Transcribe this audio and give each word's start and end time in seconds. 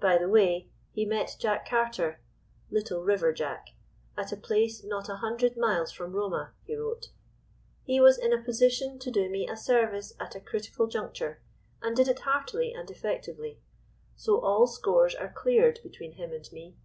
By 0.00 0.16
the 0.16 0.30
way, 0.30 0.70
he 0.92 1.04
met 1.04 1.36
Jack 1.38 1.68
Carter 1.68 2.22
(Little 2.70 3.02
River 3.04 3.34
Jack) 3.34 3.68
at 4.16 4.32
a 4.32 4.36
place 4.38 4.82
not 4.82 5.10
a 5.10 5.16
hundred 5.16 5.58
miles 5.58 5.92
from 5.92 6.14
Roma 6.14 6.54
(he 6.64 6.74
wrote). 6.74 7.10
"He 7.84 8.00
was 8.00 8.16
in 8.16 8.32
a 8.32 8.42
position 8.42 8.98
to 8.98 9.10
do 9.10 9.28
me 9.28 9.46
a 9.46 9.58
service 9.58 10.14
at 10.18 10.34
a 10.34 10.40
critical 10.40 10.86
juncture, 10.86 11.42
and 11.82 11.94
did 11.94 12.08
it 12.08 12.20
heartily 12.20 12.72
and 12.72 12.90
effectively. 12.90 13.60
So 14.16 14.40
all 14.40 14.66
scores 14.66 15.14
are 15.14 15.30
cleared 15.34 15.80
between 15.82 16.12
him 16.12 16.32
and 16.32 16.50
me. 16.50 16.78